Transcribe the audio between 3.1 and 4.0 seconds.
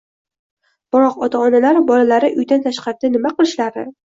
nima qilishlari